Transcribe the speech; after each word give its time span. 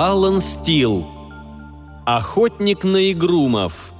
Алан 0.00 0.40
Стил. 0.40 1.08
Охотник 2.06 2.84
на 2.84 3.10
игрумов. 3.10 3.92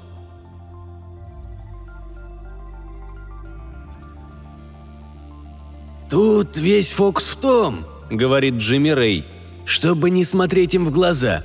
«Тут 6.09 6.57
весь 6.57 6.93
фокус 6.93 7.25
в 7.25 7.37
том»,— 7.39 7.84
говорит 8.12 8.55
Джимми 8.59 8.91
Рэй,— 8.91 9.27
«чтобы 9.65 10.11
не 10.11 10.23
смотреть 10.23 10.77
им 10.77 10.87
в 10.87 10.93
глаза». 10.93 11.43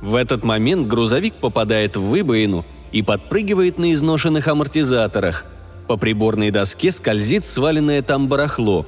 В 0.00 0.14
этот 0.14 0.44
момент 0.44 0.86
грузовик 0.86 1.34
попадает 1.34 1.96
в 1.96 2.02
выбоину 2.02 2.64
и 2.92 3.02
подпрыгивает 3.02 3.78
на 3.78 3.92
изношенных 3.92 4.46
амортизаторах. 4.46 5.44
По 5.88 5.96
приборной 5.96 6.52
доске 6.52 6.92
скользит 6.92 7.44
сваленное 7.44 8.00
там 8.02 8.28
барахло. 8.28 8.86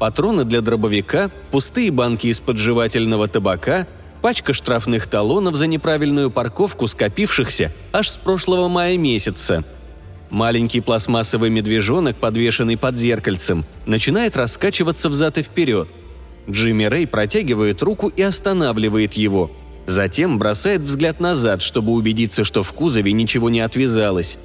Патроны 0.00 0.44
для 0.44 0.62
дробовика, 0.62 1.30
пустые 1.52 1.92
банки 1.92 2.26
из-под 2.26 2.56
жевательного 2.56 3.28
табака, 3.28 3.86
пачка 4.26 4.52
штрафных 4.52 5.06
талонов 5.06 5.54
за 5.54 5.68
неправильную 5.68 6.32
парковку 6.32 6.88
скопившихся 6.88 7.72
аж 7.92 8.10
с 8.10 8.16
прошлого 8.16 8.66
мая 8.66 8.98
месяца– 8.98 9.62
Маленький 10.30 10.80
пластмассовый 10.80 11.48
медвежонок, 11.48 12.16
подвешенный 12.16 12.76
под 12.76 12.96
зеркальцем, 12.96 13.64
начинает 13.86 14.36
раскачиваться 14.36 15.10
взад 15.10 15.38
и 15.38 15.44
вперед. 15.44 15.86
Джимми 16.50 16.86
Рэй 16.86 17.06
протягивает 17.06 17.84
руку 17.84 18.08
и 18.08 18.20
останавливает 18.22 19.14
его. 19.14 19.52
Затем 19.86 20.40
бросает 20.40 20.80
взгляд 20.80 21.20
назад, 21.20 21.62
чтобы 21.62 21.92
убедиться, 21.92 22.42
что 22.42 22.64
в 22.64 22.72
кузове 22.72 23.12
ничего 23.12 23.48
не 23.48 23.60
отвязалось. 23.60 24.38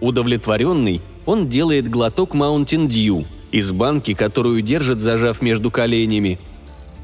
Удовлетворенный, 0.00 1.02
он 1.26 1.46
делает 1.46 1.90
глоток 1.90 2.34
Mountain 2.34 2.88
Dew 2.88 3.26
из 3.52 3.70
банки, 3.70 4.14
которую 4.14 4.62
держит, 4.62 5.00
зажав 5.00 5.42
между 5.42 5.70
коленями. 5.70 6.38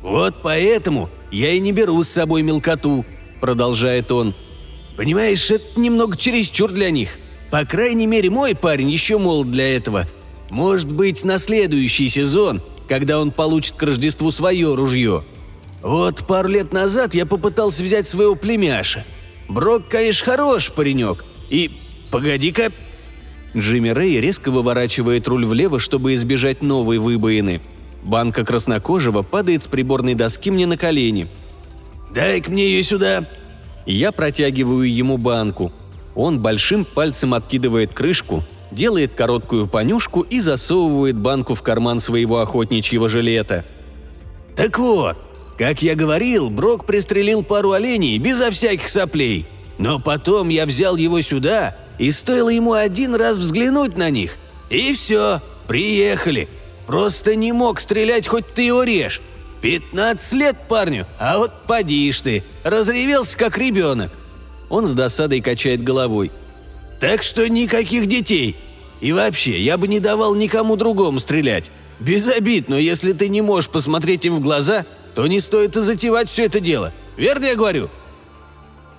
«Вот 0.00 0.36
поэтому 0.42 1.10
я 1.30 1.50
и 1.52 1.60
не 1.60 1.72
беру 1.72 2.02
с 2.02 2.08
собой 2.08 2.42
мелкоту»,— 2.42 3.04
продолжает 3.40 4.10
он. 4.12 4.34
«Понимаешь, 4.96 5.50
это 5.50 5.78
немного 5.78 6.16
чересчур 6.16 6.70
для 6.70 6.90
них. 6.90 7.18
По 7.50 7.64
крайней 7.64 8.06
мере, 8.06 8.30
мой 8.30 8.54
парень 8.54 8.90
еще 8.90 9.18
молод 9.18 9.50
для 9.50 9.76
этого. 9.76 10.06
Может 10.50 10.90
быть, 10.90 11.24
на 11.24 11.38
следующий 11.38 12.08
сезон, 12.08 12.62
когда 12.88 13.20
он 13.20 13.30
получит 13.30 13.76
к 13.76 13.82
Рождеству 13.82 14.30
свое 14.30 14.74
ружье. 14.74 15.24
Вот 15.82 16.26
пару 16.26 16.48
лет 16.48 16.72
назад 16.72 17.14
я 17.14 17.26
попытался 17.26 17.82
взять 17.82 18.08
своего 18.08 18.34
племяша. 18.34 19.04
Брок, 19.48 19.88
конечно, 19.88 20.24
хорош 20.24 20.72
паренек. 20.72 21.24
И... 21.50 21.70
погоди-ка... 22.10 22.72
Джимми 23.56 23.88
Рэй 23.88 24.20
резко 24.20 24.50
выворачивает 24.50 25.26
руль 25.28 25.46
влево, 25.46 25.78
чтобы 25.78 26.14
избежать 26.14 26.60
новой 26.62 26.98
выбоины. 26.98 27.62
Банка 28.06 28.44
краснокожего 28.44 29.22
падает 29.22 29.62
с 29.62 29.68
приборной 29.68 30.14
доски 30.14 30.50
мне 30.50 30.66
на 30.66 30.78
колени. 30.78 31.26
«Дай-ка 32.14 32.50
мне 32.50 32.66
ее 32.66 32.82
сюда!» 32.82 33.28
Я 33.84 34.10
протягиваю 34.10 34.90
ему 34.90 35.18
банку– 35.18 35.72
он 36.16 36.40
большим 36.40 36.86
пальцем 36.86 37.34
откидывает 37.34 37.92
крышку, 37.92 38.42
делает 38.70 39.12
короткую 39.14 39.68
понюшку 39.68 40.22
и 40.22 40.40
засовывает 40.40 41.16
банку 41.16 41.54
в 41.54 41.62
карман 41.62 42.00
своего 42.00 42.40
охотничьего 42.40 43.10
жилета. 43.10 43.66
«Так 44.56 44.78
вот, 44.78 45.18
как 45.58 45.82
я 45.82 45.94
говорил, 45.94 46.48
Брок 46.48 46.86
пристрелил 46.86 47.44
пару 47.44 47.72
оленей 47.72 48.16
безо 48.16 48.50
всяких 48.50 48.88
соплей. 48.88 49.46
Но 49.78 50.00
потом 50.00 50.48
я 50.48 50.64
взял 50.64 50.96
его 50.96 51.20
сюда, 51.20 51.76
и 51.98 52.10
стоило 52.10 52.48
ему 52.48 52.72
один 52.72 53.14
раз 53.14 53.36
взглянуть 53.36 53.98
на 53.98 54.08
них. 54.08 54.38
И 54.70 54.94
все, 54.94 55.42
приехали. 55.68 56.48
Просто 56.86 57.34
не 57.34 57.52
мог 57.52 57.80
стрелять, 57.80 58.28
хоть 58.28 58.52
ты 58.54 58.62
его 58.62 58.82
режь. 58.82 59.20
Пятнадцать 59.60 60.32
лет 60.34 60.56
парню, 60.68 61.06
а 61.18 61.38
вот 61.38 61.52
поди 61.66 62.12
ты, 62.12 62.44
разревелся 62.62 63.36
как 63.36 63.58
ребенок. 63.58 64.12
Он 64.68 64.86
с 64.86 64.92
досадой 64.92 65.40
качает 65.40 65.82
головой. 65.82 66.30
«Так 67.00 67.22
что 67.22 67.48
никаких 67.48 68.06
детей. 68.06 68.56
И 69.00 69.12
вообще, 69.12 69.60
я 69.60 69.76
бы 69.76 69.86
не 69.88 70.00
давал 70.00 70.34
никому 70.34 70.76
другому 70.76 71.20
стрелять. 71.20 71.70
Без 72.00 72.28
обид, 72.28 72.68
но 72.68 72.76
если 72.76 73.12
ты 73.12 73.28
не 73.28 73.42
можешь 73.42 73.70
посмотреть 73.70 74.24
им 74.24 74.36
в 74.36 74.40
глаза, 74.40 74.86
то 75.14 75.26
не 75.26 75.40
стоит 75.40 75.76
и 75.76 75.80
затевать 75.80 76.28
все 76.28 76.46
это 76.46 76.60
дело. 76.60 76.92
Верно 77.16 77.46
я 77.46 77.54
говорю?» 77.54 77.90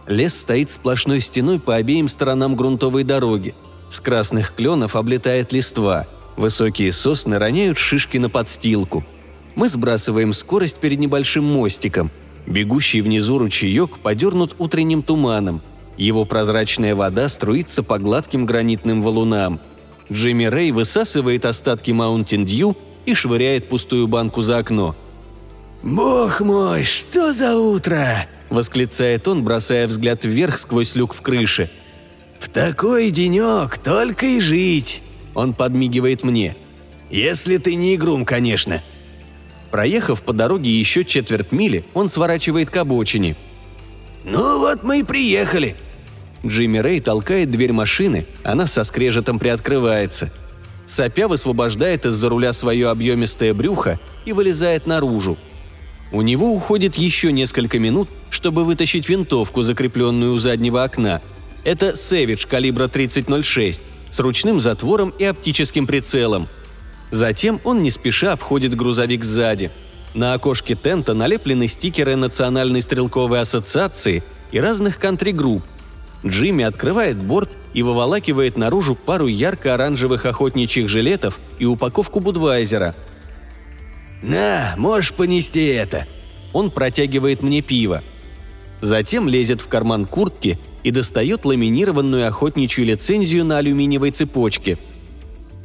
Лес 0.06 0.40
стоит 0.40 0.72
сплошной 0.72 1.20
стеной 1.20 1.60
по 1.60 1.76
обеим 1.76 2.08
сторонам 2.08 2.56
грунтовой 2.56 3.04
дороги. 3.04 3.56
С 3.90 4.00
красных 4.00 4.54
кленов 4.54 4.96
облетает 4.96 5.52
листва. 5.52 6.08
Высокие 6.38 6.94
сосны 6.94 7.38
роняют 7.38 7.78
шишки 7.78 8.18
на 8.18 8.30
подстилку. 8.30 9.04
Мы 9.56 9.68
сбрасываем 9.68 10.32
скорость 10.32 10.78
перед 10.78 11.00
небольшим 11.00 11.44
мостиком– 11.44 12.10
Бегущий 12.48 13.02
внизу 13.02 13.38
ручеек 13.38 14.00
подернут 14.00 14.56
утренним 14.58 15.04
туманом. 15.04 15.62
Его 15.98 16.24
прозрачная 16.24 16.96
вода 16.96 17.28
струится 17.28 17.84
по 17.84 18.00
гладким 18.00 18.46
гранитным 18.46 19.02
валунам. 19.02 19.60
Джимми 20.12 20.46
Рэй 20.46 20.72
высасывает 20.72 21.46
остатки 21.46 21.92
Mountain 21.92 22.46
Dew 22.46 22.78
и 23.06 23.14
швыряет 23.14 23.68
пустую 23.68 24.08
банку 24.08 24.42
за 24.42 24.60
окно. 24.60 24.96
«Бог 25.84 26.40
мой, 26.40 26.84
что 26.84 27.34
за 27.34 27.58
утро!»– 27.58 28.26
восклицает 28.50 29.28
он, 29.28 29.44
бросая 29.44 29.86
взгляд 29.86 30.24
вверх 30.24 30.58
сквозь 30.58 30.96
люк 30.96 31.14
в 31.14 31.22
крыше. 31.22 31.70
«В 32.40 32.48
такой 32.48 33.12
денек 33.12 33.78
только 33.78 34.26
и 34.26 34.40
жить!» 34.40 35.04
Он 35.38 35.54
подмигивает 35.54 36.24
мне. 36.24 36.56
«Если 37.12 37.58
ты 37.58 37.76
не 37.76 37.94
игрум, 37.94 38.26
конечно!» 38.26 38.82
Проехав 39.70 40.24
по 40.24 40.34
дороге 40.34 40.72
еще 40.72 41.06
четверть 41.06 41.52
мили, 41.52 41.86
он 41.94 42.10
сворачивает 42.10 42.72
к 42.72 42.78
обочине. 42.78 43.36
«Ну 44.26 44.58
вот 44.58 44.84
мы 44.84 45.02
и 45.02 45.04
приехали», 45.04 45.76
Джимми 46.44 46.80
Рэй 46.80 47.02
толкает 47.02 47.52
дверь 47.52 47.72
машины, 47.72 48.26
она 48.44 48.66
со 48.66 48.84
скрежетом 48.84 49.38
приоткрывается. 49.38 50.32
Сопя 50.88 51.28
высвобождает 51.28 52.08
из-за 52.08 52.30
руля 52.30 52.52
свое 52.52 52.90
объемистое 52.90 53.54
брюхо 53.54 54.00
и 54.26 54.34
вылезает 54.34 54.88
наружу. 54.88 55.38
У 56.12 56.24
него 56.24 56.52
уходит 56.52 56.96
еще 56.96 57.32
несколько 57.32 57.78
минут, 57.78 58.10
чтобы 58.32 58.66
вытащить 58.66 59.08
винтовку, 59.08 59.62
закрепленную 59.62 60.34
у 60.34 60.40
заднего 60.40 60.84
окна. 60.84 61.22
Это 61.64 61.96
«Сэвидж» 61.96 62.48
калибра 62.48 62.88
3006 62.88 63.84
с 64.10 64.20
ручным 64.20 64.60
затвором 64.60 65.10
и 65.18 65.24
оптическим 65.24 65.88
прицелом. 65.88 66.48
Затем 67.12 67.62
он 67.64 67.82
не 67.84 67.90
спеша 67.90 68.34
обходит 68.34 68.76
грузовик 68.76 69.24
сзади. 69.24 69.72
На 70.14 70.34
окошке 70.34 70.76
тента 70.76 71.14
налеплены 71.14 71.68
стикеры 71.68 72.16
Национальной 72.16 72.82
стрелковой 72.82 73.42
ассоциации 73.42 74.24
и 74.52 74.60
разных 74.60 75.00
кантри-групп. 75.00 75.64
Джимми 76.26 76.64
открывает 76.64 77.18
борт 77.18 77.58
и 77.74 77.84
выволакивает 77.84 78.58
наружу 78.58 78.96
пару 78.96 79.28
ярко-оранжевых 79.28 80.26
охотничьих 80.26 80.90
жилетов 80.90 81.40
и 81.60 81.66
упаковку 81.66 82.20
Будвайзера. 82.20 82.96
«На, 84.22 84.74
можешь 84.78 85.14
понести 85.14 85.66
это!» 85.66 86.08
Он 86.54 86.72
протягивает 86.72 87.44
мне 87.44 87.62
пиво. 87.62 88.02
Затем 88.82 89.28
лезет 89.28 89.62
в 89.62 89.68
карман 89.68 90.06
куртки 90.06 90.60
и 90.84 90.92
достает 90.92 91.46
ламинированную 91.46 92.28
охотничью 92.28 92.86
лицензию 92.86 93.46
на 93.46 93.58
алюминиевой 93.58 94.12
цепочке– 94.12 94.78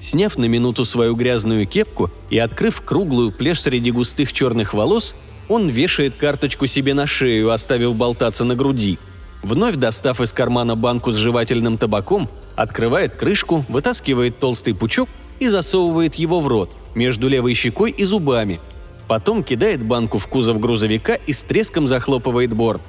Сняв 0.03 0.37
на 0.37 0.47
минуту 0.47 0.85
свою 0.85 1.15
грязную 1.15 1.65
кепку 1.65 2.11
и 2.29 2.37
открыв 2.37 2.81
круглую 2.81 3.31
плешь 3.31 3.63
среди 3.63 3.93
густых 3.93 4.33
черных 4.33 4.75
волос, 4.75 5.15
он 5.49 5.69
вешает 5.69 6.17
карточку 6.17 6.67
себе 6.67 6.93
на 6.93 7.07
шею, 7.07 7.53
оставив 7.53 7.95
болтаться 7.95 8.45
на 8.45 8.57
груди. 8.57 8.99
Вновь 9.45 9.77
достав 9.77 10.21
из 10.21 10.33
кармана 10.33 10.75
банку 10.75 11.13
с 11.13 11.17
жевательным 11.17 11.79
табаком, 11.79 12.29
открывает 12.57 13.15
крышку, 13.15 13.65
вытаскивает 13.69 14.41
толстый 14.41 14.75
пучок 14.75 15.09
и 15.39 15.47
засовывает 15.47 16.17
его 16.17 16.41
в 16.41 16.49
рот, 16.49 16.73
между 16.97 17.29
левой 17.29 17.55
щекой 17.55 17.93
и 17.93 18.03
зубами. 18.03 18.59
Потом 19.07 19.45
кидает 19.45 19.85
банку 19.85 20.19
в 20.19 20.27
кузов 20.27 20.59
грузовика 20.59 21.15
и 21.15 21.33
с 21.33 21.45
треском 21.45 21.87
захлопывает 21.87 22.53
борт. 22.53 22.83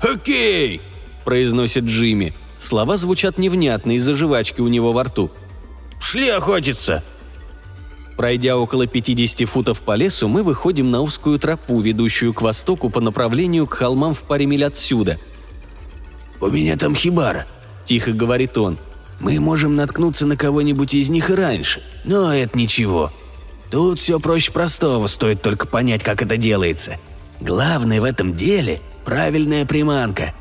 «Окей!»– 0.00 0.80
произносит 1.24 1.84
Джимми. 1.84 2.34
Слова 2.58 2.96
звучат 2.96 3.38
невнятно 3.38 3.92
из-за 3.92 4.16
жвачки 4.16 4.60
у 4.60 4.68
него 4.68 4.92
во 4.92 5.04
рту– 5.04 5.30
Шли 6.00 6.28
охотиться!» 6.30 7.04
Пройдя 8.16 8.56
около 8.56 8.86
50 8.86 9.48
футов 9.48 9.82
по 9.82 9.94
лесу, 9.94 10.28
мы 10.28 10.42
выходим 10.42 10.90
на 10.90 11.00
узкую 11.00 11.38
тропу, 11.38 11.80
ведущую 11.80 12.34
к 12.34 12.42
востоку 12.42 12.90
по 12.90 13.00
направлению 13.00 13.66
к 13.66 13.74
холмам 13.74 14.12
в 14.12 14.24
паре 14.24 14.46
миль 14.46 14.64
отсюда. 14.64 15.18
«У 16.40 16.48
меня 16.48 16.76
там 16.76 16.94
хибара»,– 16.94 17.46
тихо 17.84 18.12
говорит 18.12 18.58
он. 18.58 18.78
«Мы 19.20 19.38
можем 19.38 19.76
наткнуться 19.76 20.26
на 20.26 20.36
кого-нибудь 20.36 20.94
из 20.94 21.10
них 21.10 21.30
и 21.30 21.34
раньше, 21.34 21.82
но 22.04 22.34
это 22.34 22.58
ничего. 22.58 23.12
Тут 23.70 24.00
все 24.00 24.18
проще 24.18 24.52
простого, 24.52 25.06
стоит 25.06 25.42
только 25.42 25.66
понять, 25.66 26.02
как 26.02 26.22
это 26.22 26.36
делается. 26.36 26.96
Главное 27.40 28.00
в 28.00 28.04
этом 28.04 28.34
деле– 28.34 28.82
правильная 29.10 29.66
приманка». 29.66 30.32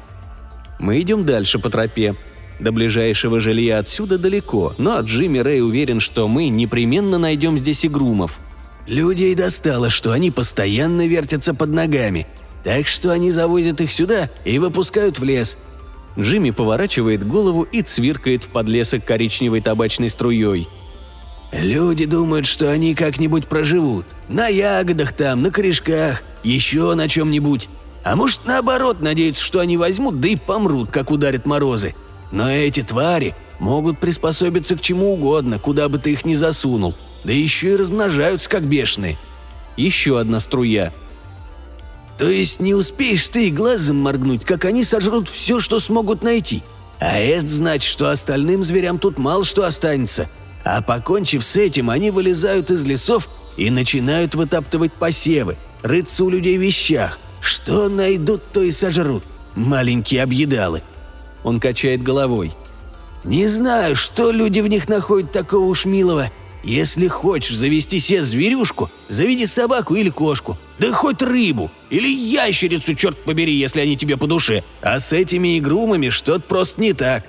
Мы 0.79 1.01
идем 1.01 1.25
дальше 1.25 1.59
по 1.59 1.69
тропе. 1.69 2.15
До 2.59 2.71
ближайшего 2.71 3.41
жилья 3.41 3.79
отсюда 3.79 4.17
далеко, 4.17 4.75
но 4.77 4.99
Джимми 5.01 5.39
Рэй 5.39 5.61
уверен, 5.61 5.99
что 5.99 6.27
мы 6.27 6.49
непременно 6.49 7.17
найдем 7.17 7.57
здесь 7.57 7.85
игрумов. 7.85 8.39
«Людей 8.87 9.33
достало, 9.35 9.89
что 9.89 10.11
они 10.11 10.31
постоянно 10.31 11.07
вертятся 11.07 11.53
под 11.53 11.69
ногами. 11.69 12.27
Так 12.63 12.87
что 12.87 13.11
они 13.11 13.31
завозят 13.31 13.81
их 13.81 13.91
сюда 13.91 14.29
и 14.45 14.59
выпускают 14.59 15.19
в 15.19 15.23
лес. 15.23 15.57
Джимми 16.17 16.51
поворачивает 16.51 17.25
голову 17.25 17.63
и 17.63 17.81
цвиркает 17.81 18.43
в 18.43 18.49
подлесок 18.49 19.05
коричневой 19.05 19.61
табачной 19.61 20.09
струей. 20.09 20.67
Люди 21.51 22.05
думают, 22.05 22.45
что 22.45 22.71
они 22.71 22.93
как-нибудь 22.93 23.47
проживут. 23.47 24.05
На 24.27 24.47
ягодах 24.47 25.13
там, 25.13 25.41
на 25.41 25.51
корешках, 25.51 26.23
еще 26.43 26.93
на 26.93 27.07
чем-нибудь. 27.07 27.69
А 28.03 28.15
может, 28.15 28.45
наоборот, 28.45 29.01
надеются, 29.01 29.43
что 29.43 29.59
они 29.59 29.77
возьмут, 29.77 30.19
да 30.19 30.29
и 30.29 30.35
помрут, 30.35 30.89
как 30.89 31.11
ударят 31.11 31.45
морозы. 31.45 31.95
Но 32.31 32.49
эти 32.51 32.81
твари 32.81 33.35
могут 33.59 33.99
приспособиться 33.99 34.75
к 34.75 34.81
чему 34.81 35.13
угодно, 35.13 35.59
куда 35.59 35.89
бы 35.89 35.99
ты 35.99 36.11
их 36.11 36.25
ни 36.25 36.33
засунул. 36.33 36.95
Да 37.23 37.33
еще 37.33 37.73
и 37.73 37.75
размножаются, 37.75 38.49
как 38.49 38.63
бешеные. 38.63 39.17
Еще 39.75 40.19
одна 40.19 40.39
струя. 40.39 40.93
То 42.17 42.29
есть 42.29 42.59
не 42.59 42.73
успеешь 42.73 43.27
ты 43.29 43.47
и 43.47 43.51
глазом 43.51 43.97
моргнуть, 43.97 44.43
как 44.43 44.65
они 44.65 44.83
сожрут 44.83 45.27
все, 45.29 45.59
что 45.59 45.79
смогут 45.79 46.21
найти. 46.21 46.63
А 46.99 47.17
это 47.17 47.47
значит, 47.47 47.89
что 47.89 48.09
остальным 48.09 48.63
зверям 48.63 48.99
тут 48.99 49.17
мало 49.17 49.45
что 49.45 49.63
останется. 49.65 50.29
А 50.65 50.81
покончив 50.81 51.43
с 51.45 51.55
этим, 51.55 51.89
они 51.89 52.11
вылезают 52.11 52.71
из 52.71 52.83
лесов 52.83 53.29
и 53.55 53.69
начинают 53.69 54.35
вытаптывать 54.35 54.93
посевы, 54.93 55.55
рыться 55.81 56.25
у 56.25 56.29
людей 56.29 56.57
в 56.57 56.61
вещах. 56.61 57.19
Что 57.41 57.89
найдут, 57.89 58.43
то 58.51 58.61
и 58.61 58.71
сожрут. 58.71 59.23
Маленькие 59.55 60.23
объедалы. 60.23 60.81
Он 61.43 61.59
качает 61.59 62.03
головой. 62.03 62.53
Не 63.23 63.47
знаю, 63.47 63.95
что 63.95 64.31
люди 64.31 64.59
в 64.59 64.67
них 64.67 64.87
находят 64.87 65.31
такого 65.31 65.65
уж 65.65 65.85
милого. 65.85 66.31
Если 66.63 67.07
хочешь 67.07 67.55
завести 67.55 67.99
себе 67.99 68.23
зверюшку, 68.23 68.89
заведи 69.07 69.45
собаку 69.45 69.95
или 69.95 70.09
кошку. 70.09 70.57
Да 70.77 70.91
хоть 70.91 71.21
рыбу. 71.21 71.71
Или 71.89 72.07
ящерицу, 72.09 72.95
черт 72.95 73.17
побери, 73.23 73.53
если 73.53 73.79
они 73.79 73.95
тебе 73.95 74.17
по 74.17 74.27
душе. 74.27 74.63
А 74.81 74.99
с 74.99 75.13
этими 75.13 75.57
игрумами 75.57 76.09
что-то 76.09 76.41
просто 76.41 76.81
не 76.81 76.93
так. 76.93 77.25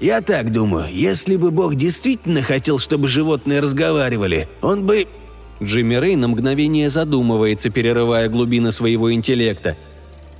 Я 0.00 0.22
так 0.22 0.50
думаю, 0.50 0.86
если 0.90 1.36
бы 1.36 1.50
Бог 1.50 1.76
действительно 1.76 2.42
хотел, 2.42 2.78
чтобы 2.78 3.08
животные 3.08 3.60
разговаривали, 3.60 4.48
он 4.60 4.84
бы... 4.84 5.06
Джимми 5.64 5.96
Рей 5.96 6.16
на 6.16 6.28
мгновение 6.28 6.90
задумывается, 6.90 7.70
перерывая 7.70 8.28
глубины 8.28 8.70
своего 8.70 9.12
интеллекта. 9.12 9.76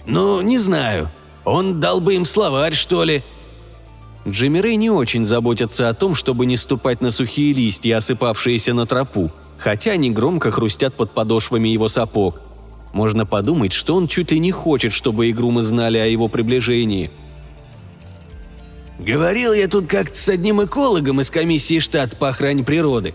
«Ну, 0.07 0.41
не 0.43 0.59
знаю. 0.59 1.09
Он 1.45 1.81
дал 1.81 2.01
бы 2.01 2.15
им 2.15 2.25
словарь, 2.25 2.75
что 2.75 3.05
ли?» 3.05 3.23
Джимми 4.27 4.59
Рей 4.61 4.77
не 4.77 4.91
очень 4.91 5.27
заботятся 5.27 5.89
о 5.89 5.95
том, 5.95 6.15
чтобы 6.15 6.47
не 6.47 6.57
ступать 6.57 7.01
на 7.01 7.11
сухие 7.11 7.53
листья, 7.53 7.99
осыпавшиеся 7.99 8.73
на 8.73 8.87
тропу, 8.87 9.31
хотя 9.59 9.93
они 9.93 10.11
громко 10.11 10.51
хрустят 10.51 10.95
под 10.95 11.11
подошвами 11.13 11.69
его 11.69 11.89
сапог. 11.89 12.41
Можно 12.93 13.27
подумать, 13.27 13.73
что 13.73 13.97
он 13.97 14.09
чуть 14.09 14.31
ли 14.31 14.39
не 14.39 14.53
хочет, 14.53 14.93
чтобы 14.93 15.29
игрумы 15.29 15.63
знали 15.63 15.99
о 15.99 16.07
его 16.07 16.29
приближении. 16.29 17.11
«Говорил 18.99 19.53
я 19.53 19.69
тут 19.69 19.87
как-то 19.87 20.17
с 20.17 20.29
одним 20.29 20.65
экологом 20.65 21.21
из 21.21 21.31
комиссии 21.31 21.81
штата 21.81 22.17
по 22.17 22.29
охране 22.29 22.63
природы», 22.63 23.15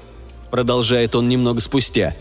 продолжает 0.51 1.15
он 1.15 1.27
немного 1.27 1.59
спустя. 1.59 2.15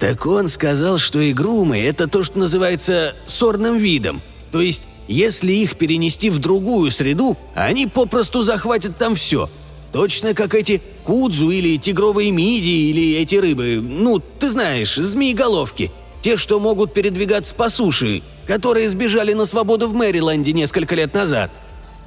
«Так 0.00 0.26
он 0.26 0.48
сказал, 0.48 0.98
что 0.98 1.20
игрумы– 1.30 1.78
это 1.80 2.08
то, 2.08 2.22
что 2.22 2.38
называется 2.38 3.14
сорным 3.26 3.76
видом, 3.76 4.22
то 4.52 4.60
есть 4.60 4.82
если 5.06 5.52
их 5.52 5.76
перенести 5.76 6.30
в 6.30 6.38
другую 6.38 6.90
среду, 6.90 7.36
они 7.54 7.86
попросту 7.86 8.42
захватят 8.42 8.96
там 8.96 9.14
все. 9.14 9.50
Точно 9.92 10.34
как 10.34 10.54
эти 10.54 10.82
кудзу 11.04 11.50
или 11.50 11.76
тигровые 11.76 12.30
мидии 12.30 12.90
или 12.90 13.16
эти 13.16 13.36
рыбы, 13.36 13.80
ну, 13.80 14.18
ты 14.18 14.50
знаешь, 14.50 14.94
змееголовки. 14.96 15.92
Те, 16.22 16.36
что 16.36 16.58
могут 16.58 16.94
передвигаться 16.94 17.54
по 17.54 17.68
суше, 17.68 18.22
которые 18.46 18.88
сбежали 18.88 19.34
на 19.34 19.44
свободу 19.44 19.88
в 19.88 19.94
Мэриленде 19.94 20.52
несколько 20.52 20.94
лет 20.94 21.12
назад. 21.12 21.50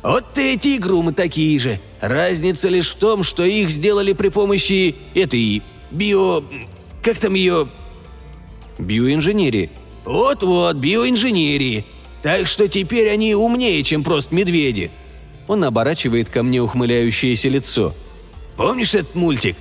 Вот 0.07 0.37
эти 0.37 0.77
игрумы 0.77 1.11
такие 1.11 1.59
же. 1.59 1.81
Разница 1.99 2.69
лишь 2.69 2.91
в 2.91 2.95
том, 2.95 3.23
что 3.23 3.43
их 3.43 3.69
сделали 3.69 4.13
при 4.13 4.29
помощи 4.29 4.95
этой 5.13 5.61
био... 5.91 6.45
как 7.03 7.17
там 7.17 7.33
ее... 7.33 7.67
Биоинженерии. 8.79 9.69
Вот-вот, 10.05 10.77
биоинженерии. 10.77 11.85
Так 12.21 12.47
что 12.47 12.69
теперь 12.69 13.09
они 13.09 13.35
умнее, 13.35 13.83
чем 13.83 14.05
просто 14.05 14.33
медведи». 14.33 14.91
Он 15.45 15.65
оборачивает 15.65 16.29
ко 16.29 16.41
мне 16.41 16.61
ухмыляющееся 16.61 17.49
лицо. 17.49 17.93
«Помнишь 18.55 18.95
этот 18.95 19.13
мультик? 19.13 19.57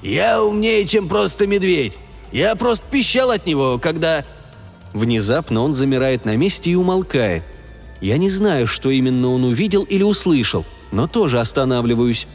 Я 0.00 0.40
умнее, 0.40 0.86
чем 0.86 1.08
просто 1.08 1.48
медведь. 1.48 1.98
Я 2.30 2.54
просто 2.54 2.84
пищал 2.88 3.32
от 3.32 3.46
него, 3.46 3.80
когда...» 3.80 4.24
Внезапно 4.92 5.60
он 5.62 5.74
замирает 5.74 6.24
на 6.24 6.36
месте 6.36 6.70
и 6.70 6.76
умолкает. 6.76 7.42
Я 8.00 8.16
не 8.18 8.30
знаю, 8.30 8.66
что 8.66 8.90
именно 8.90 9.28
он 9.28 9.44
увидел 9.44 9.82
или 9.82 10.02
услышал, 10.02 10.64
но 10.92 11.06
тоже 11.06 11.40
останавливаюсь. 11.40 12.26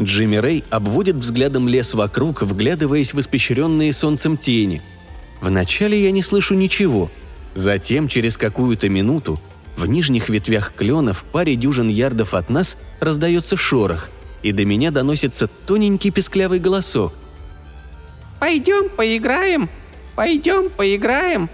Джимми 0.00 0.36
Рэй 0.36 0.64
обводит 0.70 1.16
взглядом 1.16 1.68
лес 1.68 1.94
вокруг, 1.94 2.42
вглядываясь 2.42 3.14
в 3.14 3.20
испещренные 3.20 3.92
солнцем 3.92 4.36
тени. 4.36 4.82
Вначале 5.40 6.02
я 6.02 6.10
не 6.10 6.22
слышу 6.22 6.54
ничего– 6.54 7.10
Затем, 7.54 8.08
через 8.08 8.36
какую-то 8.36 8.88
минуту, 8.88 9.40
в 9.76 9.86
нижних 9.86 10.28
ветвях 10.28 10.72
клена 10.74 11.12
в 11.12 11.24
паре 11.24 11.54
дюжин 11.56 11.88
ярдов 11.88 12.34
от 12.34 12.50
нас 12.50 12.76
раздается 13.00 13.56
шорох, 13.56 14.10
и 14.42 14.52
до 14.52 14.64
меня 14.64 14.90
доносится 14.90 15.46
тоненький 15.46 16.10
песклявый 16.10 16.58
голосок. 16.58 17.12
«Пойдем 18.40 18.88
поиграем! 18.90 19.70
Пойдем 20.16 20.68
поиграем!» 20.68 21.48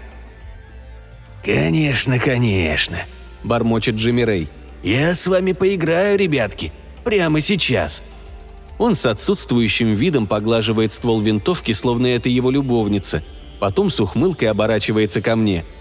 «Конечно, 1.43 2.19
конечно!»– 2.19 2.97
бормочет 3.43 3.95
Джимми 3.95 4.21
Рэй. 4.21 4.47
«Я 4.83 5.15
с 5.15 5.27
вами 5.27 5.53
поиграю, 5.53 6.17
ребятки, 6.17 6.71
прямо 7.03 7.39
сейчас!» 7.39 8.03
Он 8.77 8.95
с 8.95 9.05
отсутствующим 9.05 9.93
видом 9.93 10.27
поглаживает 10.27 10.93
ствол 10.93 11.21
винтовки, 11.21 11.71
словно 11.71 12.07
это 12.07 12.29
его 12.29 12.49
любовница. 12.49 13.23
Потом 13.59 13.91
с 13.91 13.99
ухмылкой 13.99 14.49
оборачивается 14.49 15.21
ко 15.21 15.35
мне– 15.35 15.65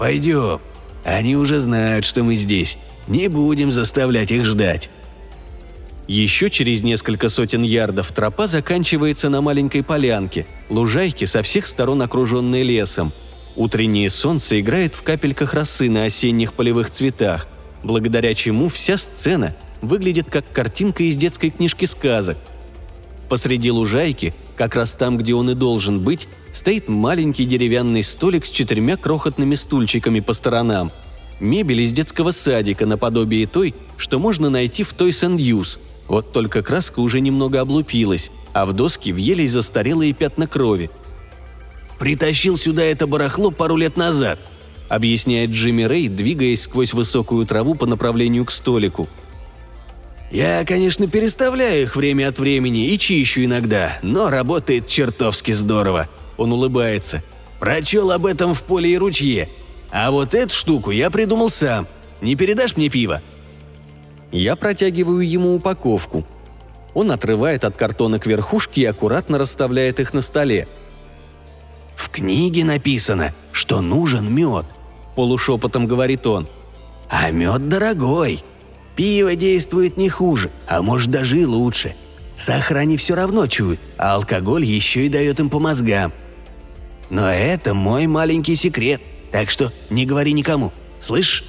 «Пойдем. 0.00 0.60
Они 1.04 1.36
уже 1.36 1.58
знают, 1.58 2.06
что 2.06 2.22
мы 2.22 2.34
здесь. 2.34 2.78
Не 3.06 3.28
будем 3.28 3.70
заставлять 3.70 4.32
их 4.32 4.46
ждать». 4.46 4.88
Еще 6.08 6.48
через 6.48 6.82
несколько 6.82 7.28
сотен 7.28 7.62
ярдов 7.62 8.10
тропа 8.10 8.46
заканчивается 8.46 9.28
на 9.28 9.42
маленькой 9.42 9.84
полянке, 9.84 10.46
лужайке 10.70 11.26
со 11.26 11.42
всех 11.42 11.66
сторон 11.66 12.00
окруженной 12.00 12.62
лесом. 12.62 13.12
Утреннее 13.56 14.10
солнце 14.10 14.60
играет 14.60 14.94
в 14.94 15.02
капельках 15.02 15.54
росы 15.54 15.90
на 15.90 16.04
осенних 16.04 16.52
полевых 16.52 16.90
цветах, 16.90 17.48
благодаря 17.82 18.34
чему 18.34 18.68
вся 18.68 18.96
сцена 18.96 19.54
выглядит 19.82 20.30
как 20.30 20.50
картинка 20.52 21.02
из 21.02 21.16
детской 21.16 21.50
книжки 21.50 21.84
сказок. 21.84 22.38
Посреди 23.28 23.70
лужайки, 23.70 24.34
как 24.56 24.74
раз 24.74 24.94
там, 24.94 25.16
где 25.16 25.34
он 25.34 25.50
и 25.50 25.54
должен 25.54 26.00
быть, 26.00 26.28
стоит 26.52 26.88
маленький 26.88 27.44
деревянный 27.44 28.02
столик 28.02 28.44
с 28.44 28.50
четырьмя 28.50 28.96
крохотными 28.96 29.54
стульчиками 29.54 30.20
по 30.20 30.32
сторонам. 30.32 30.90
Мебель 31.38 31.80
из 31.80 31.92
детского 31.92 32.32
садика 32.32 32.86
наподобие 32.86 33.46
той, 33.46 33.74
что 33.96 34.18
можно 34.18 34.50
найти 34.50 34.82
в 34.82 34.92
and 34.92 35.38
Use. 35.38 35.78
Вот 36.06 36.32
только 36.32 36.62
краска 36.62 37.00
уже 37.00 37.20
немного 37.20 37.60
облупилась, 37.60 38.30
а 38.52 38.66
в 38.66 38.72
доске 38.72 39.12
въелись 39.12 39.52
застарелые 39.52 40.12
пятна 40.12 40.46
крови. 40.46 40.90
«Притащил 42.00 42.56
сюда 42.56 42.82
это 42.82 43.06
барахло 43.06 43.50
пару 43.50 43.76
лет 43.76 43.98
назад»,— 43.98 44.38
объясняет 44.88 45.50
Джимми 45.50 45.82
Рэй, 45.82 46.08
двигаясь 46.08 46.62
сквозь 46.62 46.94
высокую 46.94 47.44
траву 47.44 47.74
по 47.74 47.84
направлению 47.84 48.46
к 48.46 48.50
столику. 48.50 49.06
«Я, 50.30 50.64
конечно, 50.64 51.06
переставляю 51.08 51.82
их 51.82 51.96
время 51.96 52.28
от 52.28 52.38
времени 52.38 52.88
и 52.88 52.98
чищу 52.98 53.44
иногда, 53.44 53.98
но 54.00 54.30
работает 54.30 54.86
чертовски 54.86 55.52
здорово», 55.52 56.08
он 56.38 56.52
улыбается. 56.52 57.22
«Прочел 57.58 58.12
об 58.12 58.24
этом 58.24 58.54
в 58.54 58.62
поле 58.62 58.90
и 58.94 58.96
ручье. 58.96 59.50
А 59.90 60.10
вот 60.10 60.34
эту 60.34 60.54
штуку 60.54 60.92
я 60.92 61.10
придумал 61.10 61.50
сам. 61.50 61.86
Не 62.22 62.34
передашь 62.34 62.78
мне 62.78 62.88
пиво?» 62.88 63.20
Я 64.32 64.56
протягиваю 64.56 65.28
ему 65.28 65.54
упаковку. 65.54 66.24
Он 66.94 67.12
отрывает 67.12 67.66
от 67.66 67.76
картонок 67.76 68.26
верхушки 68.26 68.80
и 68.80 68.86
аккуратно 68.86 69.36
расставляет 69.36 70.00
их 70.00 70.14
на 70.14 70.22
столе. 70.22 70.66
«В 72.10 72.12
книге 72.12 72.64
написано, 72.64 73.32
что 73.52 73.80
нужен 73.80 74.34
мед»,– 74.34 74.66
полушепотом 75.14 75.86
говорит 75.86 76.26
он. 76.26 76.48
«А 77.08 77.30
мед 77.30 77.68
дорогой. 77.68 78.42
Пиво 78.96 79.36
действует 79.36 79.96
не 79.96 80.08
хуже, 80.08 80.50
а 80.66 80.82
может 80.82 81.08
даже 81.08 81.38
и 81.38 81.44
лучше. 81.44 81.94
Сахар 82.34 82.78
они 82.78 82.96
все 82.96 83.14
равно 83.14 83.46
чуют, 83.46 83.78
а 83.96 84.16
алкоголь 84.16 84.64
еще 84.64 85.06
и 85.06 85.08
дает 85.08 85.38
им 85.38 85.50
по 85.50 85.60
мозгам. 85.60 86.12
Но 87.10 87.30
это 87.30 87.74
мой 87.74 88.08
маленький 88.08 88.56
секрет, 88.56 89.00
так 89.30 89.48
что 89.48 89.72
не 89.88 90.04
говори 90.04 90.32
никому. 90.32 90.72
Слышь?» 90.98 91.44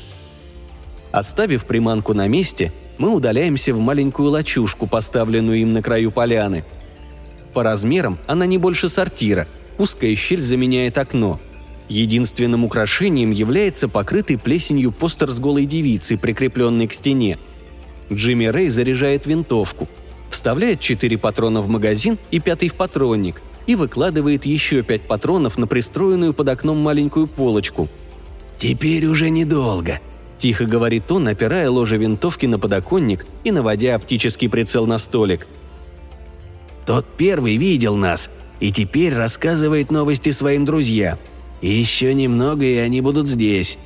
Оставив 1.12 1.65
приманку 1.65 2.13
на 2.13 2.27
месте, 2.27 2.72
мы 3.00 3.10
удаляемся 3.10 3.74
в 3.74 3.80
маленькую 3.80 4.30
лачушку, 4.30 4.86
поставленную 4.86 5.58
им 5.58 5.74
на 5.74 5.82
краю 5.82 6.12
поляны. 6.12 6.63
По 7.51 7.63
размерам 7.63 8.20
она 8.27 8.46
не 8.46 8.60
больше 8.60 8.89
сортира, 8.89 9.48
узкая 9.78 10.16
щель 10.16 10.42
заменяет 10.42 10.98
окно. 10.98 11.40
Единственным 11.90 12.63
украшением 12.63 13.32
является 13.32 13.90
покрытый 13.90 14.38
плесенью 14.38 14.92
постер 14.92 15.30
с 15.30 15.40
голой 15.40 15.66
девицей, 15.66 16.18
прикрепленный 16.18 16.88
к 16.88 16.94
стене. 16.94 17.38
Джимми 18.12 18.46
Рэй 18.46 18.70
заряжает 18.70 19.25
винтовку, 19.25 19.88
вставляет 20.30 20.80
четыре 20.80 21.18
патрона 21.18 21.62
в 21.62 21.68
магазин 21.68 22.18
и 22.30 22.40
пятый 22.40 22.70
в 22.70 22.75
патронник 22.75 23.42
и 23.68 23.75
выкладывает 23.75 24.46
еще 24.46 24.84
пять 24.84 25.01
патронов 25.01 25.58
на 25.58 25.68
пристроенную 25.68 26.34
под 26.34 26.50
окном 26.50 26.78
маленькую 26.78 27.28
полочку. 27.28 27.90
«Теперь 28.58 29.06
уже 29.06 29.30
недолго»,– 29.30 30.00
тихо 30.38 30.66
говорит 30.66 31.12
он, 31.12 31.28
опирая 31.28 31.70
ложе 31.70 31.98
винтовки 31.98 32.46
на 32.46 32.58
подоконник 32.58 33.25
и 33.44 33.51
наводя 33.51 33.96
оптический 33.96 34.50
прицел 34.50 34.88
на 34.88 34.98
столик. 34.98 35.48
«Тот 36.86 37.06
первый 37.18 37.58
видел 37.58 37.96
нас 37.96 38.30
и 38.62 38.72
теперь 38.72 39.13
рассказывает 39.13 39.91
новости 39.91 40.32
своим 40.32 40.63
друзьям– 40.63 41.20
еще 41.62 42.13
немного, 42.13 42.65
и 42.65 42.75
они 42.77 43.01
будут 43.01 43.27
здесь. 43.27 43.77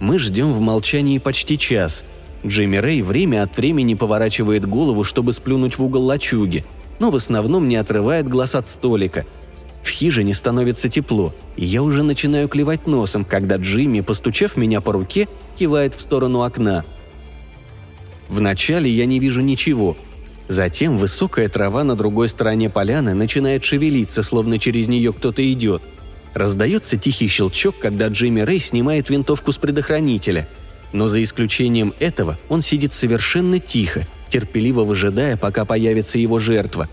Мы 0.00 0.18
ждем 0.18 0.52
в 0.52 0.60
молчании 0.60 1.18
почти 1.18 1.56
час. 1.56 2.04
Джимми 2.44 2.78
Рэй 2.78 3.02
время 3.02 3.44
от 3.44 3.56
времени 3.56 3.94
поворачивает 3.94 4.66
голову, 4.66 5.04
чтобы 5.04 5.32
сплюнуть 5.32 5.78
в 5.78 5.84
угол 5.84 6.04
лачуги, 6.04 6.64
но 6.98 7.10
в 7.10 7.16
основном 7.16 7.68
не 7.68 7.76
отрывает 7.76 8.26
глаз 8.28 8.54
от 8.54 8.66
столика. 8.66 9.24
В 9.84 9.88
хижине 9.88 10.34
становится 10.34 10.88
тепло, 10.88 11.32
и 11.56 11.64
я 11.64 11.82
уже 11.82 12.02
начинаю 12.02 12.48
клевать 12.48 12.86
носом, 12.86 13.24
когда 13.24 13.56
Джимми, 13.56 14.00
постучав 14.00 14.56
меня 14.56 14.80
по 14.80 14.92
руке, 14.92 15.28
кивает 15.58 15.94
в 15.94 16.00
сторону 16.00 16.42
окна. 16.42 16.84
Вначале 18.28 18.90
я 18.90 19.06
не 19.06 19.20
вижу 19.20 19.42
ничего. 19.42 19.96
Затем 20.50 20.98
высокая 20.98 21.48
трава 21.48 21.82
на 21.82 21.96
другой 21.96 22.28
стороне 22.28 22.68
поляны 22.68 23.14
начинает 23.14 23.64
шевелиться, 23.64 24.22
словно 24.22 24.58
через 24.58 24.86
нее 24.86 25.14
кто-то 25.14 25.50
идет– 25.50 25.82
Раздается 26.34 26.96
тихий 26.96 27.26
щелчок, 27.26 27.78
когда 27.78 28.08
Джимми 28.08 28.40
Рэй 28.42 28.60
снимает 28.60 29.10
винтовку 29.10 29.52
с 29.52 29.58
предохранителя. 29.58 30.48
Но 30.92 31.08
за 31.08 31.22
исключением 31.22 31.92
этого 31.98 32.38
он 32.48 32.62
сидит 32.62 32.92
совершенно 32.92 33.58
тихо, 33.58 34.06
терпеливо 34.28 34.82
выжидая, 34.84 35.36
пока 35.36 35.64
появится 35.64 36.18
его 36.18 36.38
жертва. 36.38 36.88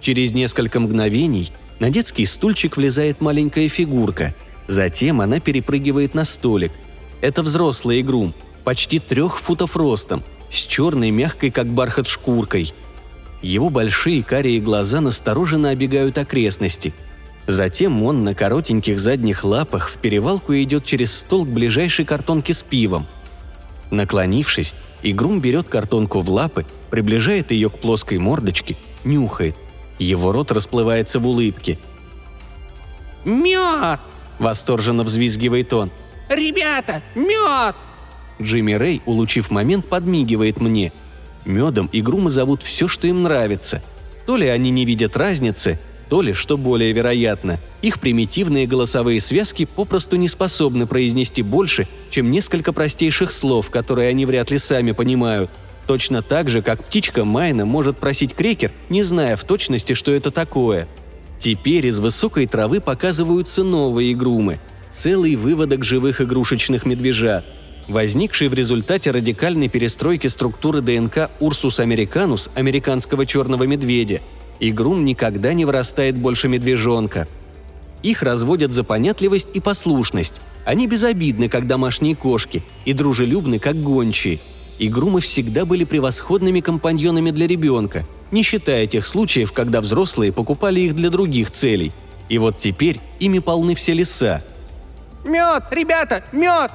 Через 0.00 0.32
несколько 0.34 0.80
мгновений 0.80 1.52
на 1.78 1.88
детский 1.88 2.26
стульчик 2.26 2.76
влезает 2.76 3.20
маленькая 3.20 3.68
фигурка. 3.68 4.34
Затем 4.68 5.20
она 5.20 5.40
перепрыгивает 5.40 6.14
на 6.14 6.24
столик. 6.24 6.72
Это 7.20 7.42
взрослый 7.42 8.00
игрум, 8.02 8.34
почти 8.64 8.98
трех 8.98 9.38
футов 9.38 9.76
ростом, 9.76 10.22
с 10.54 10.66
черной, 10.66 11.10
мягкой, 11.10 11.50
как 11.50 11.66
бархат, 11.66 12.06
шкуркой. 12.06 12.72
Его 13.42 13.70
большие 13.70 14.22
карие 14.22 14.60
глаза 14.60 15.00
настороженно 15.00 15.70
обегают 15.70 16.18
окрестности– 16.18 16.94
Затем 17.46 18.02
он 18.02 18.24
на 18.24 18.34
коротеньких 18.34 18.98
задних 18.98 19.44
лапах 19.44 19.88
в 19.88 19.98
перевалку 19.98 20.54
идет 20.54 20.84
через 20.84 21.14
стол 21.14 21.44
к 21.44 21.48
ближайшей 21.48 22.04
картонке 22.04 22.54
с 22.54 22.62
пивом. 22.62 23.06
Наклонившись, 23.90 24.74
Игрум 25.02 25.40
берет 25.40 25.68
картонку 25.68 26.20
в 26.20 26.30
лапы, 26.30 26.64
приближает 26.90 27.50
ее 27.50 27.68
к 27.68 27.78
плоской 27.78 28.16
мордочке, 28.16 28.76
нюхает. 29.04 29.54
Его 29.98 30.32
рот 30.32 30.50
расплывается 30.50 31.20
в 31.20 31.26
улыбке. 31.26 31.78
«Мед!»– 33.26 34.00
восторженно 34.38 35.04
взвизгивает 35.04 35.72
он. 35.74 35.90
«Ребята, 36.30 37.02
мед!» 37.14 37.76
Джимми 38.40 38.72
Рэй, 38.72 39.02
улучив 39.06 39.50
момент, 39.50 39.86
подмигивает 39.86 40.60
мне. 40.60 40.92
Медом 41.44 41.88
Игрумы 41.92 42.30
зовут 42.30 42.62
все, 42.62 42.88
что 42.88 43.06
им 43.06 43.22
нравится. 43.22 43.82
То 44.26 44.36
ли 44.36 44.48
они 44.48 44.70
не 44.70 44.84
видят 44.84 45.16
разницы– 45.16 45.78
то 46.08 46.20
ли, 46.22 46.32
что 46.32 46.56
более 46.56 46.92
вероятно, 46.92 47.58
их 47.82 47.98
примитивные 47.98 48.66
голосовые 48.66 49.20
связки 49.20 49.64
попросту 49.64 50.16
не 50.16 50.28
способны 50.28 50.86
произнести 50.86 51.42
больше, 51.42 51.88
чем 52.10 52.30
несколько 52.30 52.72
простейших 52.72 53.32
слов, 53.32 53.70
которые 53.70 54.10
они 54.10 54.26
вряд 54.26 54.50
ли 54.50 54.58
сами 54.58 54.92
понимают. 54.92 55.50
Точно 55.86 56.22
так 56.22 56.50
же, 56.50 56.62
как 56.62 56.84
птичка 56.84 57.24
Майна 57.24 57.64
может 57.64 57.98
просить 57.98 58.34
крекер, 58.34 58.70
не 58.88 59.02
зная 59.02 59.36
в 59.36 59.44
точности, 59.44 59.94
что 59.94 60.12
это 60.12 60.30
такое. 60.30 60.88
Теперь 61.38 61.86
из 61.86 62.00
высокой 62.00 62.46
травы 62.46 62.80
показываются 62.80 63.64
новые 63.64 64.14
грумы. 64.14 64.60
Целый 64.90 65.36
выводок 65.36 65.84
живых 65.84 66.20
игрушечных 66.20 66.86
медвежат. 66.86 67.44
Возникший 67.88 68.48
в 68.48 68.54
результате 68.54 69.10
радикальной 69.10 69.68
перестройки 69.68 70.26
структуры 70.28 70.80
ДНК 70.80 71.30
Урсус 71.40 71.80
американус, 71.80 72.50
американского 72.54 73.26
черного 73.26 73.64
медведя, 73.64 74.22
и 74.58 74.72
Грум 74.72 75.04
никогда 75.04 75.52
не 75.52 75.64
вырастает 75.64 76.16
больше 76.16 76.48
медвежонка. 76.48 77.28
Их 78.02 78.22
разводят 78.22 78.70
за 78.70 78.84
понятливость 78.84 79.50
и 79.54 79.60
послушность. 79.60 80.40
Они 80.64 80.86
безобидны, 80.86 81.48
как 81.48 81.66
домашние 81.66 82.16
кошки, 82.16 82.62
и 82.84 82.94
дружелюбны, 82.94 83.58
как 83.58 83.82
гончие. 83.82 84.40
И 84.78 84.88
Грумы 84.88 85.20
всегда 85.20 85.64
были 85.66 85.84
превосходными 85.84 86.60
компаньонами 86.60 87.30
для 87.30 87.46
ребенка, 87.46 88.06
не 88.30 88.42
считая 88.42 88.86
тех 88.86 89.06
случаев, 89.06 89.52
когда 89.52 89.80
взрослые 89.80 90.32
покупали 90.32 90.80
их 90.80 90.94
для 90.94 91.10
других 91.10 91.50
целей. 91.50 91.92
И 92.28 92.38
вот 92.38 92.58
теперь 92.58 93.00
ими 93.18 93.40
полны 93.40 93.74
все 93.74 93.92
леса. 93.92 94.42
«Мед, 95.24 95.64
ребята, 95.70 96.24
мед!» 96.32 96.70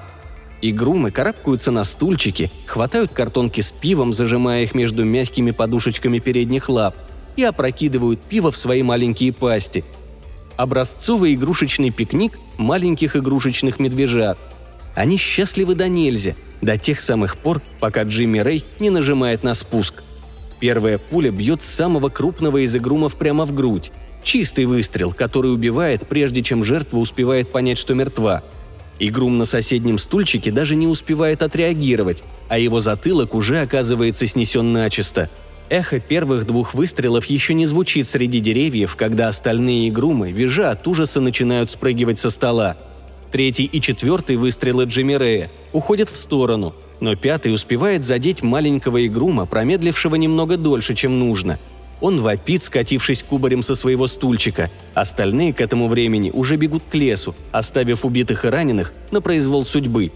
И 0.62 0.72
грумы 0.72 1.12
карабкаются 1.12 1.72
на 1.72 1.84
стульчики, 1.84 2.52
хватают 2.66 3.12
картонки 3.12 3.62
с 3.62 3.72
пивом, 3.72 4.14
зажимая 4.14 4.64
их 4.64 4.76
между 4.76 5.06
мягкими 5.06 5.52
подушечками 5.52 6.20
передних 6.20 6.70
лап– 6.70 6.96
и 7.40 7.44
опрокидывают 7.44 8.22
пиво 8.22 8.52
в 8.52 8.58
свои 8.58 8.84
маленькие 8.84 9.32
пасти. 9.32 9.84
Образцовый 10.58 11.36
игрушечный 11.36 11.90
пикник 11.90 12.38
маленьких 12.58 13.16
игрушечных 13.16 13.80
медвежат. 13.80 14.38
Они 14.94 15.18
счастливы 15.18 15.76
до 15.76 15.88
нельзя, 15.88 16.36
до 16.62 16.78
тех 16.78 17.00
самых 17.00 17.38
пор, 17.38 17.62
пока 17.80 18.04
Джимми 18.04 18.40
Рэй 18.40 18.66
не 18.80 18.90
нажимает 18.90 19.44
на 19.44 19.54
спуск. 19.54 20.04
Первая 20.60 20.98
пуля 20.98 21.32
бьет 21.32 21.62
самого 21.62 22.10
крупного 22.10 22.58
из 22.66 22.76
игрумов 22.76 23.16
прямо 23.16 23.46
в 23.46 23.56
грудь. 23.56 23.94
Чистый 24.22 24.66
выстрел, 24.66 25.14
который 25.14 25.54
убивает, 25.54 26.06
прежде 26.06 26.44
чем 26.44 26.66
жертва 26.66 26.98
успевает 26.98 27.50
понять, 27.50 27.78
что 27.78 27.94
мертва. 27.94 28.44
Игрум 29.00 29.38
на 29.38 29.46
соседнем 29.46 29.98
стульчике 29.98 30.52
даже 30.52 30.76
не 30.76 30.88
успевает 30.88 31.42
отреагировать, 31.42 32.24
а 32.50 32.60
его 32.60 32.82
затылок 32.82 33.34
уже 33.34 33.60
оказывается 33.62 34.28
снесен 34.28 34.74
начисто– 34.74 35.30
Эхо 35.70 36.00
первых 36.00 36.48
двух 36.48 36.74
выстрелов 36.74 37.26
еще 37.26 37.54
не 37.54 37.68
звучит 37.68 38.08
среди 38.08 38.40
деревьев, 38.40 38.96
когда 38.96 39.28
остальные 39.28 39.90
игрумы, 39.90 40.32
визжа 40.32 40.72
от 40.72 40.88
ужаса, 40.88 41.22
начинают 41.22 41.70
спрыгивать 41.70 42.18
со 42.18 42.32
стола. 42.32 42.76
Третий 43.32 43.66
и 43.66 43.80
четвертый 43.80 44.36
выстрелы 44.36 44.86
Джимми 44.86 45.50
уходят 45.72 46.10
в 46.10 46.18
сторону, 46.18 46.74
но 47.00 47.16
пятый 47.16 47.54
успевает 47.54 48.04
задеть 48.04 48.42
маленького 48.42 49.06
игрума, 49.06 49.46
промедлившего 49.46 50.16
немного 50.16 50.58
дольше, 50.58 50.96
чем 50.96 51.20
нужно. 51.20 51.60
Он 52.02 52.22
вопит, 52.22 52.64
скатившись 52.64 53.24
кубарем 53.24 53.62
со 53.62 53.76
своего 53.76 54.08
стульчика. 54.08 54.70
Остальные 54.94 55.54
к 55.54 55.62
этому 55.62 55.88
времени 55.88 56.32
уже 56.32 56.56
бегут 56.56 56.84
к 56.90 56.96
лесу, 56.96 57.36
оставив 57.52 58.06
убитых 58.06 58.46
и 58.46 58.50
раненых 58.50 58.94
на 59.12 59.22
произвол 59.22 59.66
судьбы. 59.66 60.12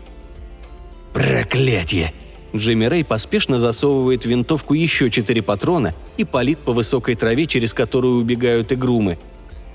«Проклятие!» 1.13 2.13
Джимми 2.55 2.85
Рэй 2.85 3.03
поспешно 3.03 3.59
засовывает 3.59 4.23
в 4.23 4.29
винтовку 4.29 4.75
еще 4.75 5.09
четыре 5.09 5.41
патрона 5.41 5.93
и 6.17 6.23
палит 6.23 6.59
по 6.59 6.71
высокой 6.71 7.15
траве, 7.15 7.47
через 7.47 7.73
которую 7.73 8.19
убегают 8.19 8.71
игрумы. 8.71 9.17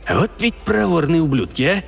«Вот 0.09 0.31
ведь 0.41 0.55
проворные 0.55 1.21
ублюдки, 1.21 1.63
а!» 1.63 1.83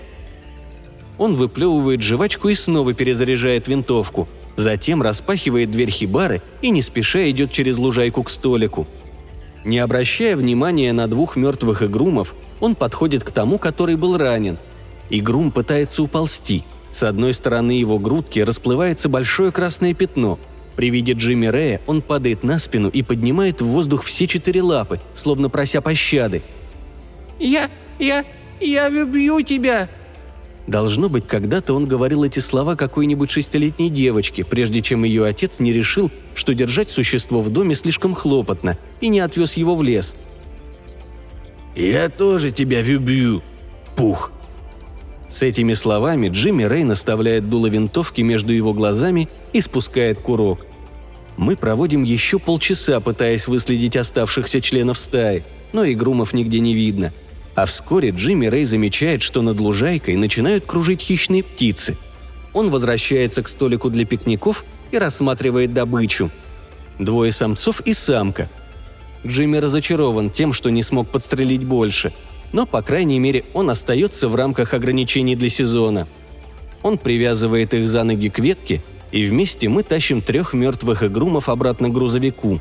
Он 1.16 1.34
выплевывает 1.34 2.02
жвачку 2.02 2.48
и 2.48 2.54
снова 2.54 2.92
перезаряжает 2.92 3.68
винтовку. 3.68 4.28
Затем 4.56 5.00
распахивает 5.00 5.70
дверь 5.70 5.90
хибары 5.90 6.42
и 6.60 6.70
не 6.70 6.82
спеша 6.82 7.30
идет 7.30 7.52
через 7.52 7.78
лужайку 7.78 8.22
к 8.22 8.30
столику. 8.30 8.86
Не 9.64 9.78
обращая 9.78 10.36
внимания 10.36 10.92
на 10.92 11.06
двух 11.06 11.36
мертвых 11.36 11.82
игрумов, 11.82 12.34
он 12.60 12.74
подходит 12.74 13.24
к 13.24 13.30
тому, 13.30 13.58
который 13.58 13.96
был 13.96 14.16
ранен. 14.16 14.58
Игрум 15.10 15.50
пытается 15.50 16.02
уползти. 16.02 16.64
С 16.90 17.02
одной 17.02 17.34
стороны 17.34 17.72
его 17.72 17.98
грудки 17.98 18.40
расплывается 18.40 19.08
большое 19.08 19.52
красное 19.52 19.94
пятно– 19.94 20.38
при 20.80 20.88
виде 20.88 21.12
Джимми 21.12 21.44
Рэя 21.44 21.78
он 21.86 22.00
падает 22.00 22.42
на 22.42 22.58
спину 22.58 22.88
и 22.88 23.02
поднимает 23.02 23.60
в 23.60 23.66
воздух 23.66 24.02
все 24.02 24.26
четыре 24.26 24.62
лапы, 24.62 24.98
словно 25.12 25.50
прося 25.50 25.82
пощады. 25.82 26.40
«Я... 27.38 27.68
я... 27.98 28.24
я 28.60 28.88
убью 28.88 29.42
тебя!» 29.42 29.90
Должно 30.66 31.08
быть, 31.08 31.26
когда-то 31.26 31.74
он 31.74 31.86
говорил 31.86 32.22
эти 32.22 32.38
слова 32.38 32.76
какой-нибудь 32.76 33.30
шестилетней 33.30 33.88
девочке, 33.88 34.44
прежде 34.44 34.82
чем 34.82 35.04
ее 35.04 35.24
отец 35.24 35.58
не 35.58 35.72
решил, 35.72 36.10
что 36.34 36.54
держать 36.54 36.90
существо 36.90 37.40
в 37.40 37.50
доме 37.50 37.74
слишком 37.74 38.14
хлопотно, 38.14 38.76
и 39.00 39.08
не 39.08 39.20
отвез 39.20 39.54
его 39.54 39.74
в 39.74 39.82
лес. 39.82 40.14
«Я 41.74 42.08
тоже 42.08 42.50
тебя 42.50 42.82
любю, 42.82 43.42
пух!» 43.96 44.32
С 45.28 45.42
этими 45.42 45.74
словами 45.74 46.28
Джимми 46.28 46.64
Рэй 46.64 46.82
наставляет 46.82 47.48
дуло 47.48 47.68
винтовки 47.68 48.20
между 48.20 48.52
его 48.52 48.72
глазами 48.72 49.28
и 49.52 49.60
спускает 49.60 50.18
курок. 50.18 50.66
Мы 51.36 51.56
проводим 51.56 52.02
еще 52.02 52.38
полчаса, 52.38 53.00
пытаясь 53.00 53.46
выследить 53.46 53.96
оставшихся 53.96 54.60
членов 54.60 54.98
стаи, 54.98 55.44
но 55.72 55.84
и 55.84 55.94
грумов 55.94 56.32
нигде 56.32 56.58
не 56.58 56.74
видно. 56.74 57.12
А 57.60 57.66
вскоре 57.66 58.08
Джимми 58.08 58.46
Рэй 58.46 58.64
замечает, 58.64 59.20
что 59.20 59.42
над 59.42 59.60
лужайкой 59.60 60.16
начинают 60.16 60.64
кружить 60.64 61.02
хищные 61.02 61.42
птицы. 61.42 61.94
Он 62.54 62.70
возвращается 62.70 63.42
к 63.42 63.48
столику 63.48 63.90
для 63.90 64.06
пикников 64.06 64.64
и 64.90 64.96
рассматривает 64.96 65.74
добычу. 65.74 66.30
Двое 66.98 67.30
самцов 67.32 67.82
и 67.82 67.92
самка. 67.92 68.48
Джимми 69.26 69.58
разочарован 69.58 70.30
тем, 70.30 70.54
что 70.54 70.70
не 70.70 70.82
смог 70.82 71.08
подстрелить 71.08 71.64
больше, 71.64 72.14
но, 72.54 72.64
по 72.64 72.80
крайней 72.80 73.18
мере, 73.18 73.44
он 73.52 73.68
остается 73.68 74.30
в 74.30 74.36
рамках 74.36 74.72
ограничений 74.72 75.36
для 75.36 75.50
сезона. 75.50 76.08
Он 76.80 76.96
привязывает 76.96 77.74
их 77.74 77.90
за 77.90 78.04
ноги 78.04 78.30
к 78.30 78.38
ветке, 78.38 78.80
и 79.12 79.22
вместе 79.26 79.68
мы 79.68 79.82
тащим 79.82 80.22
трех 80.22 80.54
мертвых 80.54 81.02
игрумов 81.02 81.50
обратно 81.50 81.90
к 81.90 81.92
грузовику. 81.92 82.58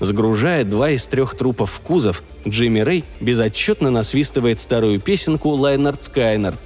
Сгружая 0.00 0.64
два 0.64 0.90
из 0.90 1.06
трех 1.06 1.36
трупов 1.36 1.70
в 1.70 1.80
кузов, 1.80 2.22
Джимми 2.46 2.80
Рэй 2.80 3.04
безотчетно 3.20 3.90
насвистывает 3.90 4.60
старую 4.60 5.00
песенку 5.00 5.50
«Лайнард 5.50 6.02
Скайнард». 6.02 6.58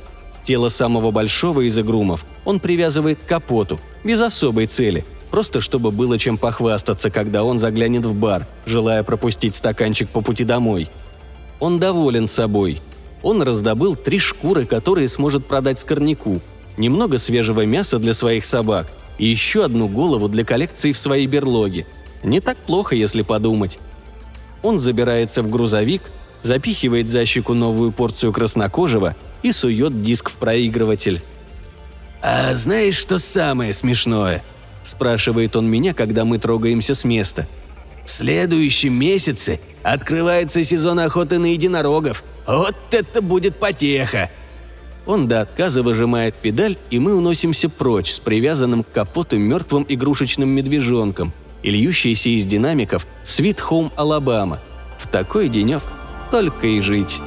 Тело 0.43 0.69
самого 0.69 1.11
большого 1.11 1.61
из 1.61 1.79
игрумов 1.79 2.25
он 2.45 2.59
привязывает 2.59 3.19
к 3.21 3.27
капоту, 3.27 3.79
без 4.03 4.21
особой 4.21 4.67
цели, 4.67 5.05
просто 5.31 5.61
чтобы 5.61 5.93
было 5.93 6.19
чем 6.19 6.39
похвастаться, 6.39 7.11
когда 7.11 7.45
он 7.45 7.59
заглянет 7.59 8.05
в 8.05 8.15
бар, 8.15 8.47
желая 8.65 9.03
пропустить 9.05 9.55
стаканчик 9.55 10.09
по 10.09 10.23
пути 10.23 10.45
домой. 10.45 10.89
Он 11.61 11.79
доволен 11.79 12.27
собой. 12.27 12.81
Он 13.23 13.43
раздобыл 13.43 13.95
три 13.95 14.19
шкуры, 14.19 14.65
которые 14.65 15.07
сможет 15.07 15.47
продать 15.47 15.79
скорняку, 15.79 16.41
немного 16.79 17.19
свежего 17.19 17.67
мяса 17.67 17.99
для 17.99 18.15
своих 18.15 18.45
собак 18.47 18.91
и 19.19 19.27
еще 19.27 19.65
одну 19.65 19.87
голову 19.87 20.29
для 20.29 20.45
коллекции 20.45 20.93
в 20.93 20.99
своей 20.99 21.27
берлоге. 21.27 21.87
Не 22.23 22.41
так 22.41 22.59
плохо, 22.59 22.95
если 22.95 23.23
подумать. 23.23 23.79
Он 24.63 24.79
забирается 24.79 25.43
в 25.43 25.51
грузовик, 25.51 26.03
запихивает 26.43 27.09
за 27.09 27.25
щеку 27.25 27.55
новую 27.55 27.93
порцию 27.93 28.33
краснокожего 28.33 29.17
и 29.43 29.53
сует 29.53 30.03
диск 30.03 30.31
в 30.31 30.37
проигрыватель. 30.37 31.21
«А 32.23 32.55
знаешь, 32.55 32.99
что 32.99 33.19
самое 33.19 33.73
смешное?»– 33.73 34.43
спрашивает 34.83 35.57
он 35.57 35.71
меня, 35.71 35.95
когда 35.95 36.25
мы 36.25 36.39
трогаемся 36.39 36.95
с 36.95 37.05
места. 37.05 37.47
«В 38.05 38.11
следующем 38.11 38.93
месяце 38.93 39.61
открывается 39.83 40.63
сезон 40.63 40.99
охоты 40.99 41.39
на 41.39 41.47
единорогов. 41.47 42.23
Вот 42.47 42.77
это 42.91 43.23
будет 43.23 43.57
потеха!» 43.59 44.31
Он 45.07 45.27
до 45.27 45.41
отказа 45.41 45.83
выжимает 45.83 46.35
педаль, 46.35 46.77
и 46.91 46.99
мы 46.99 47.15
уносимся 47.15 47.71
прочь 47.71 48.13
с 48.13 48.19
привязанным 48.19 48.85
к 48.85 48.93
капоту 48.93 49.39
мертвым 49.39 49.87
игрушечным 49.89 50.51
медвежонком 50.51 51.33
и 51.63 51.71
льющийся 51.71 52.31
из 52.31 52.47
динамиков 52.47 53.07
«Sweet 53.25 53.59
Home 53.71 53.93
Alabama». 53.97 54.59
В 54.99 55.07
такой 55.09 55.49
денек 55.49 55.83
только 56.31 56.67
и 56.67 56.81
жить. 56.81 57.21